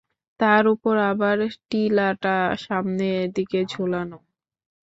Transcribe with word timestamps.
তার 0.39 0.63
উপর 0.73 0.95
আবার 1.11 1.37
টিলাটা 1.69 2.35
সামনের 2.63 3.23
দিকে 3.35 3.59
ঝুলানো। 3.71 4.17